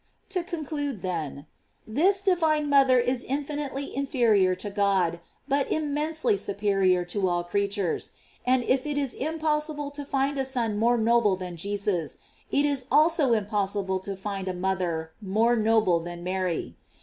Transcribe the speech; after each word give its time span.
To 0.29 0.41
conclude 0.41 1.03
then: 1.03 1.45
this 1.85 2.23
divine 2.23 2.67
mother 2.67 2.97
is 2.97 3.23
infin 3.23 3.59
itely 3.69 3.93
inferior 3.95 4.55
to 4.55 4.71
God, 4.71 5.19
but 5.47 5.71
immensely 5.71 6.37
superior 6.37 7.05
to 7.05 7.29
all 7.29 7.43
creatures; 7.43 8.09
and 8.43 8.63
if 8.63 8.87
it 8.87 8.97
is 8.97 9.13
impossible 9.13 9.91
to 9.91 10.03
find 10.03 10.39
a 10.39 10.43
Son 10.43 10.79
more 10.79 10.97
noble 10.97 11.35
than 11.35 11.55
Jesus, 11.55 12.17
it 12.49 12.65
is 12.65 12.85
also 12.91 13.33
impossible 13.33 13.99
to 13.99 14.15
find 14.15 14.47
a 14.47 14.55
mother 14.55 15.11
more 15.21 15.55
noble 15.55 15.99
than 15.99 16.23
Mary. 16.23 16.77